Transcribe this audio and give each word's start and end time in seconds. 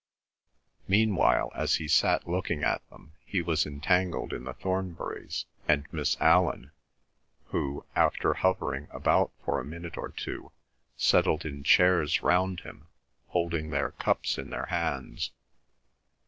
Meanwhile, 0.87 1.51
as 1.53 1.75
he 1.75 1.87
sat 1.87 2.27
looking 2.27 2.63
at 2.63 2.81
them, 2.89 3.13
he 3.23 3.39
was 3.39 3.67
entangled 3.67 4.33
in 4.33 4.45
the 4.45 4.55
Thornburys 4.55 5.45
and 5.67 5.85
Miss 5.93 6.17
Allan, 6.19 6.71
who, 7.49 7.85
after 7.95 8.33
hovering 8.33 8.87
about 8.89 9.31
for 9.45 9.59
a 9.59 9.63
minute 9.63 9.97
or 9.99 10.09
two, 10.09 10.51
settled 10.97 11.45
in 11.45 11.61
chairs 11.63 12.23
round 12.23 12.61
him, 12.61 12.87
holding 13.27 13.69
their 13.69 13.91
cups 13.91 14.39
in 14.39 14.49
their 14.49 14.65
hands. 14.65 15.33